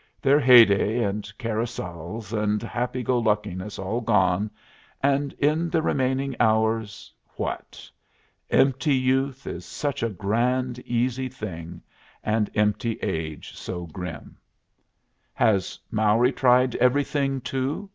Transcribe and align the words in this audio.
Their 0.19 0.39
heyday, 0.39 1.03
and 1.03 1.31
carousals, 1.37 2.33
and 2.33 2.63
happy 2.63 3.03
go 3.03 3.19
luckiness 3.19 3.77
all 3.77 4.01
gone, 4.01 4.49
and 5.03 5.31
in 5.33 5.69
the 5.69 5.83
remaining 5.83 6.35
hours 6.39 7.13
what? 7.35 7.87
Empty 8.49 8.95
youth 8.95 9.45
is 9.45 9.63
such 9.63 10.01
a 10.01 10.09
grand 10.09 10.79
easy 10.85 11.29
thing, 11.29 11.83
and 12.23 12.49
empty 12.55 12.93
age 13.03 13.55
so 13.55 13.85
grim! 13.85 14.37
"Has 15.35 15.77
Mowry 15.91 16.31
tried 16.31 16.75
everything, 16.77 17.39
too?" 17.39 17.87